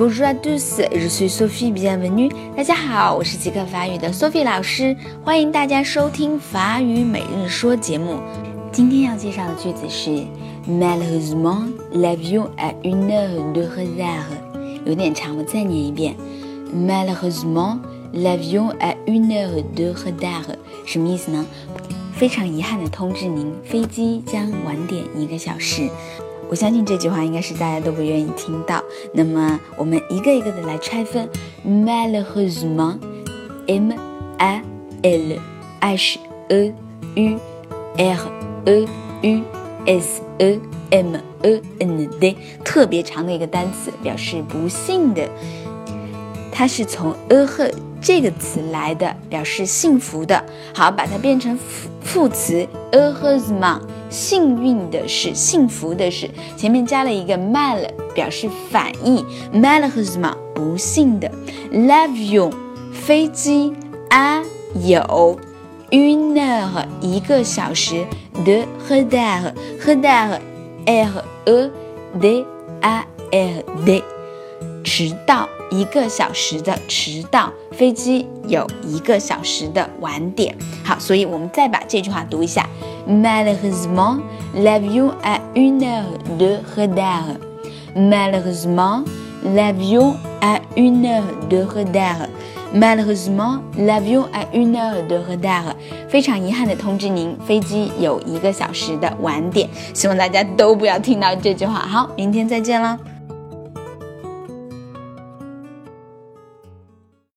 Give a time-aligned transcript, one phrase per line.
[0.00, 2.32] Bonjour à tous, je suis Sophie, bienvenue.
[2.56, 8.18] 大家好，我是即刻法语的 Sophie 老师，欢迎大家收听法语每日说节目。
[8.72, 10.24] 今天要介绍的句子是
[10.66, 14.22] Malheureusement, l'avion a une heure de retard。
[14.86, 16.16] 有点长，我再念一遍。
[16.74, 17.80] Malheureusement,
[18.14, 20.56] l'avion a une heure de retard。
[20.86, 21.44] 什么意思呢？
[22.14, 25.90] 非常遗憾的通知您，飞机将晚点一个小时。
[26.50, 28.82] 我相信这句话应该是大家都不愿意听到。
[29.14, 31.28] 那么我们一个一个的来拆分。
[31.64, 33.92] Malheureusement，M
[34.38, 34.60] A
[35.02, 35.38] L
[35.78, 36.18] H
[36.48, 36.74] E
[37.14, 37.38] U
[37.96, 38.18] R
[38.64, 38.88] E
[39.22, 39.42] U
[39.86, 40.58] S E
[40.90, 41.14] M
[41.44, 45.28] E N D，特别长的一个单词，表示不幸的。
[46.50, 47.70] 它是从 e 和
[48.00, 50.44] 这个词来的，表示幸福的。
[50.74, 59.24] 好，把它变成副副词 e 和 s m a 幸运的是，幸福的是，前面加了一个 mal，表示反义。
[59.54, 61.30] mal 和 s m a 不幸的。
[61.72, 62.52] l'avion
[62.92, 63.72] 飞机
[64.10, 64.42] a
[64.74, 65.38] 有
[65.90, 68.04] une heure 一个小时
[68.44, 70.40] de retard retard
[70.84, 71.70] r e
[72.20, 72.44] d
[72.80, 74.02] a r d
[74.84, 75.48] 迟到。
[75.72, 80.52] 一个小时的迟到，飞机有一个小时的晚点。
[80.82, 82.68] 好，所以我们再把这句话读一下
[83.06, 84.20] ：Malheureusement,
[84.54, 87.36] l'avion a une heure de retard.
[87.94, 89.04] Malheureusement,
[89.42, 92.28] l'avion a une heure de retard.
[92.72, 95.74] Malheureusement, l'avion a une heure de retard.
[96.08, 99.68] 非常遗憾的通知您，飞机有一个小时的晚点。
[99.92, 101.80] 希望大家都不要听到这句话。
[101.80, 102.96] 好，明天再见了。